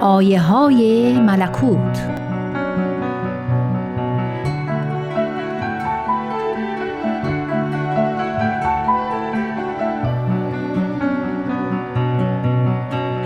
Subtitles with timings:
[0.00, 1.98] آیه های ملکوت.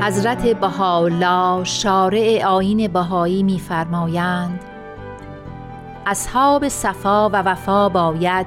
[0.03, 4.61] حضرت بهاءالله شارع آین بهایی میفرمایند
[6.07, 8.47] اصحاب صفا و وفا باید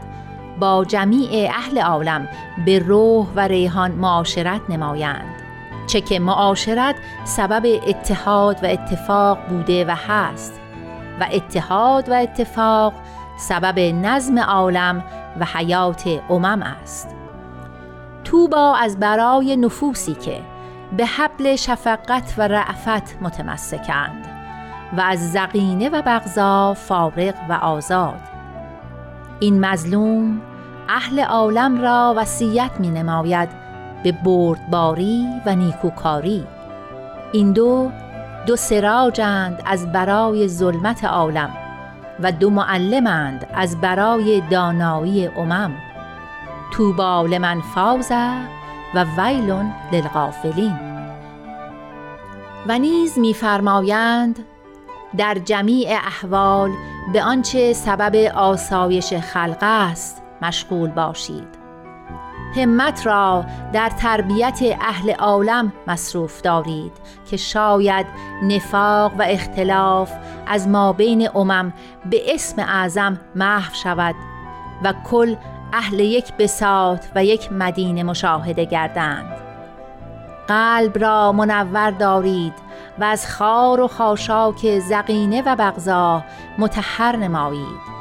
[0.60, 2.28] با جمیع اهل عالم
[2.66, 5.37] به روح و ریحان معاشرت نمایند.
[5.88, 10.60] چه که معاشرت سبب اتحاد و اتفاق بوده و هست.
[11.20, 12.94] و اتحاد و اتفاق
[13.40, 15.04] سبب نظم عالم
[15.40, 17.16] و حیات امم است.
[18.24, 20.42] توبا از برای نفوسی که
[20.98, 24.26] به حبل شفقت و رعفت متمسکند
[24.98, 28.22] و از زقینه و بغضا فارغ و آزاد.
[29.40, 30.42] این مظلوم
[30.90, 33.67] اهل عالم را وصیت می نماید
[34.08, 36.48] به بردباری و نیکوکاری.
[37.34, 37.92] این دو
[38.46, 41.50] دو سراجند از برای ظلمت عالم
[42.20, 45.72] و دو معلمند از برای دانایی امم.
[46.72, 48.32] توبا لمن فازه
[48.96, 49.54] و ویل
[49.92, 50.80] للغافلین.
[52.68, 54.40] و نیز میفرمایند
[55.18, 56.72] در جمیع احوال
[57.14, 61.57] به آنچه سبب آسایش خلق است مشغول باشید.
[62.56, 66.92] همت را در تربیت اهل عالم مصروف دارید
[67.30, 68.06] که شاید
[68.44, 70.12] نفاق و اختلاف
[70.48, 71.74] از ما بین امم
[72.10, 74.16] به اسم اعظم محو شود
[74.84, 75.36] و کل
[75.74, 79.34] اهل یک بساط و یک مدینه مشاهده گردند.
[80.48, 82.54] قلب را منور دارید
[83.00, 86.24] و از خار و خاشاک زقینه و بغضا
[86.58, 87.97] متحر نمایید.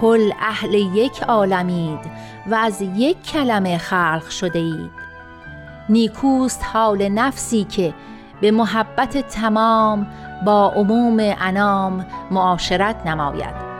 [0.00, 2.00] کل اهل یک عالمید
[2.46, 4.90] و از یک کلمه خلق شده اید.
[5.88, 7.94] نیکوست حال نفسی که
[8.40, 10.06] به محبت تمام
[10.46, 13.72] با عموم انام معاشرت نماید.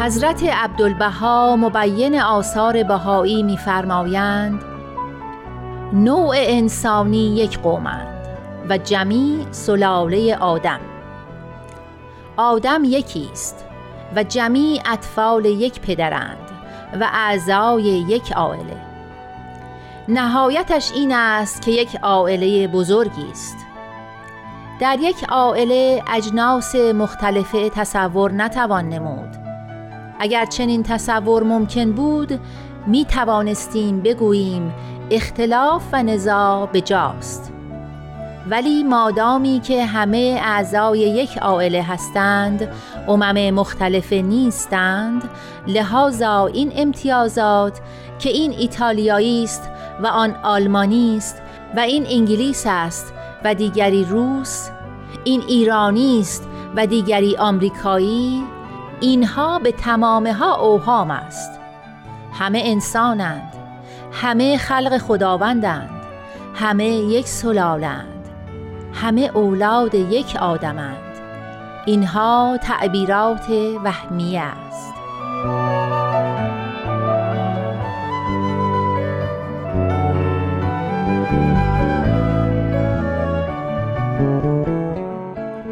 [0.00, 4.77] حضرت عبدالبها مبین آثار بهایی میفرمایند
[5.92, 8.26] نوع انسانی یک قومند
[8.68, 10.80] و جمیع سلاله آدم.
[12.36, 13.64] آدم یکی است
[14.16, 16.50] و جمیع اطفال یک پدرند
[17.00, 18.76] و اعضای یک عائله.
[20.08, 23.56] نهایتش این است که یک عائله بزرگی است
[24.80, 29.36] در یک عائله اجناس مختلفه تصور نتوان نمود.
[30.18, 32.40] اگر چنین تصور ممکن بود
[32.86, 34.72] می توانستیم بگوییم
[35.10, 37.52] اختلاف و نزاع به جاست
[38.50, 42.68] ولی مادامی که همه اعضای یک عائله هستند
[43.08, 45.30] امم مختلف نیستند
[45.66, 47.80] لحاظا این امتیازات
[48.18, 49.70] که این ایتالیایی است
[50.02, 51.42] و آن آلمانی است
[51.76, 53.12] و این انگلیس است
[53.44, 54.68] و دیگری روس
[55.24, 58.44] این ایرانی است و دیگری آمریکایی
[59.00, 61.60] اینها به تمامه ها اوهام است.
[62.32, 63.57] همه انسانند.
[64.12, 65.90] همه خلق خداوندند
[66.54, 68.28] همه یک سلالند
[68.92, 70.96] همه اولاد یک آدمند.
[71.86, 73.50] اینها تعبیرات
[73.84, 74.94] وهمیه است.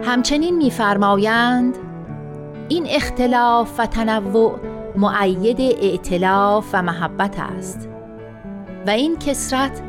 [0.05, 1.75] همچنین می‌فرمایند
[2.69, 4.59] این اختلاف و تنوع
[4.97, 7.89] معید ائتلاف و محبت است.
[8.87, 9.83] و این کسرت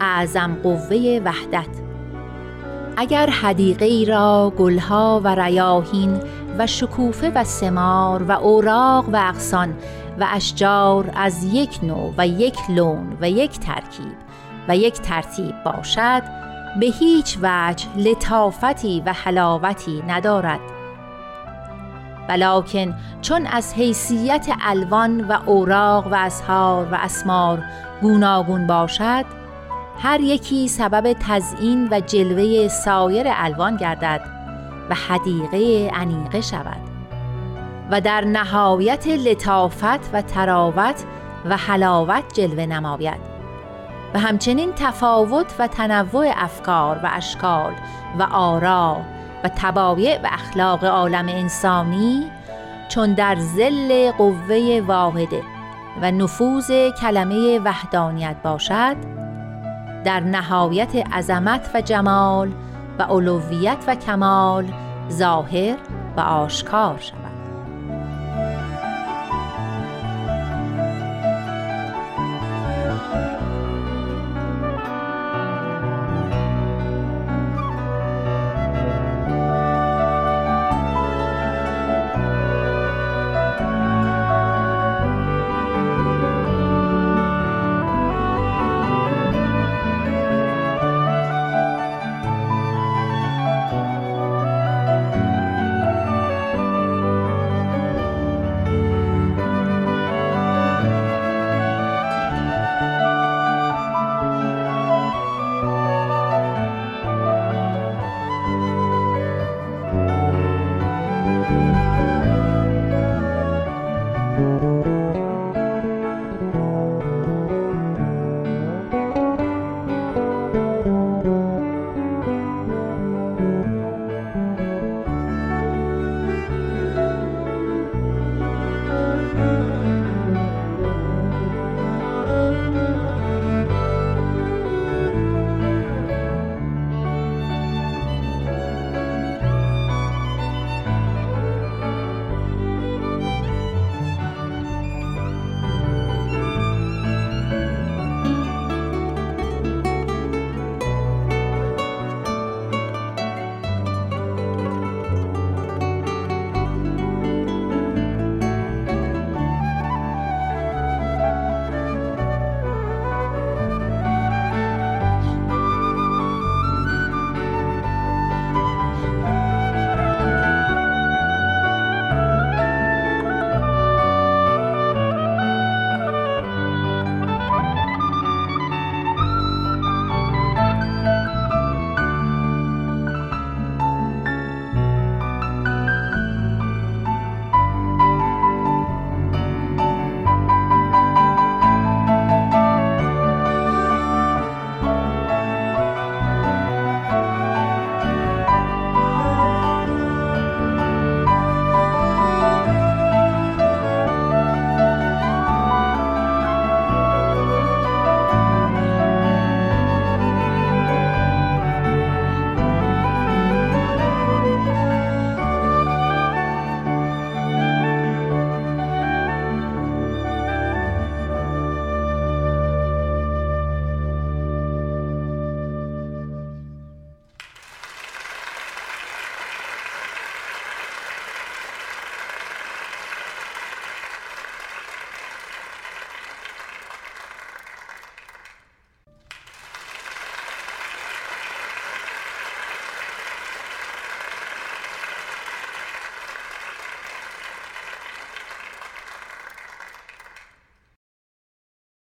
[0.00, 1.68] اعظم قوه وحدت.
[2.96, 6.20] اگر حدیقه ای را گلها و ریاهین
[6.58, 9.74] و شکوفه و سمار و اوراق و اغصان
[10.20, 14.16] و اشجار از یک نوع و یک لون و یک ترکیب
[14.68, 16.22] و یک ترتیب باشد
[16.80, 20.79] به هیچ وجه لطافتی و حلاوتی ندارد.
[22.30, 27.62] ولیکن چون از حیثیت الوان و اوراق و اسهار و اسمار
[28.02, 29.24] گوناگون باشد
[29.98, 34.20] هر یکی سبب تزئین و جلوه سایر الوان گردد
[34.90, 36.80] و حدیقه انیقه شود
[37.90, 41.04] و در نهایت لطافت و تراوت
[41.44, 43.20] و حلاوت جلوه نماید
[44.14, 47.72] و همچنین تفاوت و تنوع افکار و اشکال
[48.18, 48.96] و آرا
[49.44, 52.30] و طبایع و اخلاق عالم انسانی
[52.88, 55.42] چون در زل قوه واحده
[56.02, 58.96] و نفوذ کلمه وحدانیت باشد
[60.04, 62.52] در نهایت عظمت و جمال
[62.98, 64.64] و علویت و کمال
[65.10, 65.76] ظاهر
[66.16, 67.29] و آشکار شود.